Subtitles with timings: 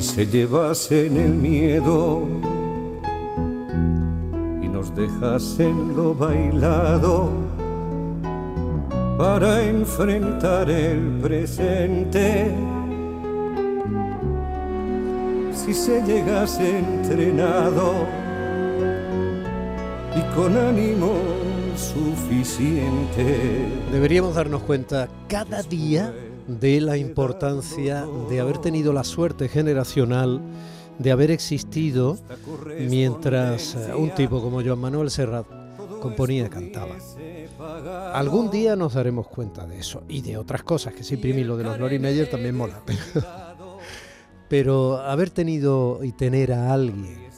[0.00, 2.22] si se llevasen el miedo
[4.62, 7.28] y nos dejasen lo bailado
[9.18, 12.50] para enfrentar el presente.
[15.52, 17.92] Si se llegase entrenado
[20.16, 21.12] y con ánimo
[21.76, 23.68] suficiente.
[23.92, 26.14] Deberíamos darnos cuenta cada día
[26.58, 30.40] de la importancia de haber tenido la suerte generacional
[30.98, 32.18] de haber existido
[32.88, 35.46] mientras eh, un tipo como Joan Manuel Serrat
[36.00, 36.96] componía y cantaba.
[38.12, 41.56] Algún día nos daremos cuenta de eso y de otras cosas, que sí, Primi, lo
[41.56, 42.80] de los Lori Meyer también mola.
[44.50, 47.30] Pero, haber tenido y tener a alguien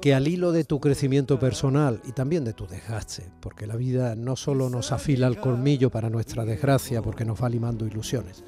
[0.00, 4.16] que al hilo de tu crecimiento personal y también de tu desgaste, porque la vida
[4.16, 8.44] no solo nos afila el colmillo para nuestra desgracia, porque nos va limando ilusiones,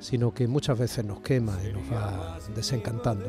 [0.00, 3.26] sino que muchas veces nos quema y nos va desencantando.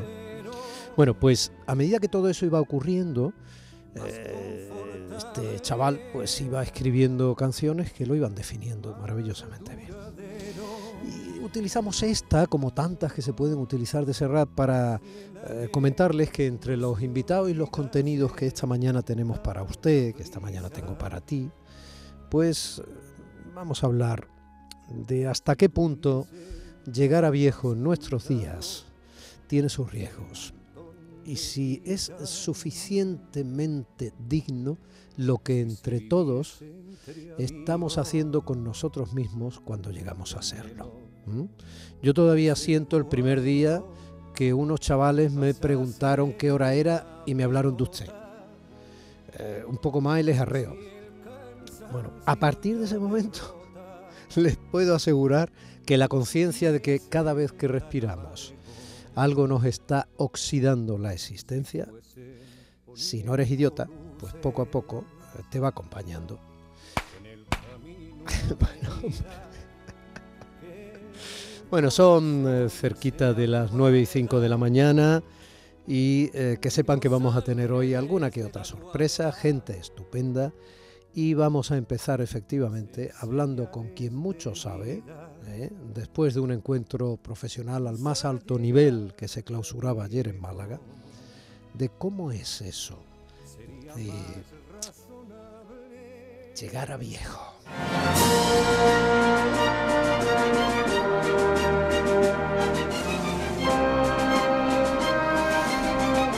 [0.96, 3.34] Bueno, pues a medida que todo eso iba ocurriendo,
[3.96, 4.70] eh,
[5.18, 9.90] este chaval pues iba escribiendo canciones que lo iban definiendo maravillosamente bien.
[11.42, 15.02] Utilizamos esta, como tantas que se pueden utilizar de Serrat, para
[15.48, 20.14] eh, comentarles que entre los invitados y los contenidos que esta mañana tenemos para usted,
[20.14, 21.50] que esta mañana tengo para ti,
[22.30, 22.82] pues
[23.56, 24.28] vamos a hablar
[24.90, 26.28] de hasta qué punto
[26.92, 28.86] llegar a viejo en nuestros días
[29.48, 30.54] tiene sus riesgos
[31.26, 34.78] y si es suficientemente digno
[35.16, 36.64] lo que entre todos
[37.38, 41.09] estamos haciendo con nosotros mismos cuando llegamos a serlo.
[42.02, 43.84] Yo todavía siento el primer día
[44.36, 48.10] que unos chavales me preguntaron qué hora era y me hablaron de usted.
[49.38, 50.76] Eh, un poco más y les arreo.
[51.92, 53.62] Bueno, a partir de ese momento
[54.36, 55.52] les puedo asegurar
[55.86, 58.54] que la conciencia de que cada vez que respiramos
[59.16, 61.90] algo nos está oxidando la existencia,
[62.96, 65.04] si no eres idiota, pues poco a poco
[65.38, 66.40] eh, te va acompañando.
[68.60, 69.16] bueno,
[71.90, 75.24] son eh, cerquita de las 9 y 5 de la mañana
[75.88, 80.52] y eh, que sepan que vamos a tener hoy alguna que otra sorpresa, gente estupenda
[81.14, 85.04] y vamos a empezar efectivamente hablando con quien mucho sabe,
[85.94, 90.80] después de un encuentro profesional al más alto nivel que se clausuraba ayer en Málaga,
[91.74, 93.00] de cómo es eso
[93.96, 94.12] de
[96.56, 97.56] llegar a viejo.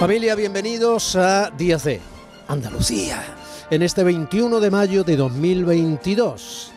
[0.01, 2.01] Familia, bienvenidos a Días de
[2.47, 3.22] Andalucía,
[3.69, 6.72] en este 21 de mayo de 2022.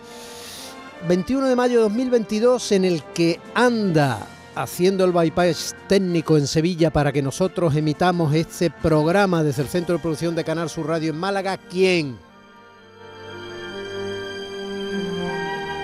[1.09, 6.91] 21 de mayo de 2022 en el que anda haciendo el bypass técnico en Sevilla
[6.91, 11.09] para que nosotros emitamos este programa desde el Centro de Producción de Canal Sur Radio
[11.09, 11.57] en Málaga.
[11.57, 12.19] ¿Quién?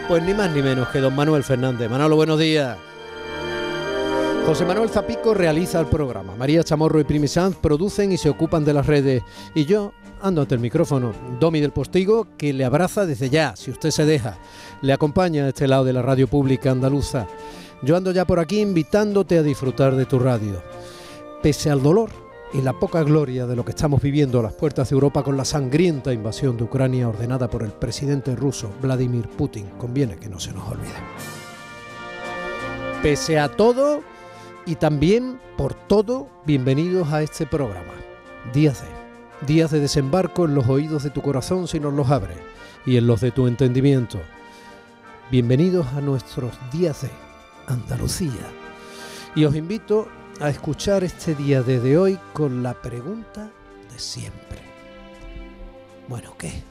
[0.09, 1.89] Pues ni más ni menos que don Manuel Fernández.
[1.89, 2.77] Manolo, buenos días.
[4.47, 6.35] José Manuel Zapico realiza el programa.
[6.35, 9.23] María Chamorro y Primi Sanz producen y se ocupan de las redes.
[9.55, 11.13] Y yo ando ante el micrófono.
[11.39, 14.39] Domi del Postigo, que le abraza desde ya, si usted se deja.
[14.83, 17.29] Le acompaña a este lado de la radio pública andaluza.
[17.83, 20.63] Yo ando ya por aquí invitándote a disfrutar de tu radio.
[21.43, 22.11] Pese al dolor
[22.53, 25.37] y la poca gloria de lo que estamos viviendo a las puertas de Europa con
[25.37, 30.41] la sangrienta invasión de Ucrania ordenada por el presidente ruso Vladimir Putin, conviene que no
[30.41, 30.91] se nos olvide.
[33.03, 34.03] Pese a todo
[34.67, 37.95] y también por todo, bienvenidos a este programa.
[38.53, 42.39] Días de, días de desembarco en los oídos de tu corazón si nos los abres
[42.87, 44.21] y en los de tu entendimiento.
[45.31, 47.11] Bienvenidos a nuestros días de
[47.67, 48.47] Andalucía.
[49.35, 50.09] Y os invito
[50.41, 53.51] a escuchar este día desde hoy con la pregunta
[53.93, 54.59] de siempre.
[56.09, 56.63] Bueno, ¿qué?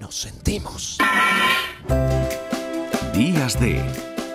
[0.00, 0.98] Nos sentimos.
[3.14, 4.11] Días de